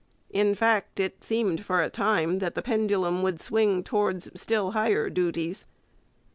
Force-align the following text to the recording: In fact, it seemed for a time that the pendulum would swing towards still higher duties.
In 0.31 0.55
fact, 0.55 0.99
it 0.99 1.23
seemed 1.23 1.63
for 1.63 1.83
a 1.83 1.89
time 1.91 2.39
that 2.39 2.55
the 2.55 2.63
pendulum 2.63 3.21
would 3.21 3.39
swing 3.39 3.83
towards 3.83 4.31
still 4.33 4.71
higher 4.71 5.11
duties. 5.11 5.67